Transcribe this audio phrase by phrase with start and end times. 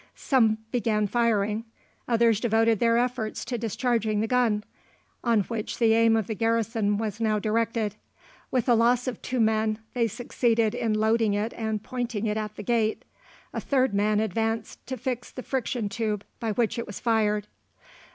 [0.15, 1.63] Some began firing;
[2.07, 4.63] others devoted their efforts to discharging the gun,
[5.23, 7.93] on which the aim of the garrison was now directed.
[8.49, 12.55] With a loss of two men they succeeded in loading it and pointing it at
[12.55, 13.05] the gate.
[13.53, 17.45] A third man advanced to fix the friction tube by which it was fired.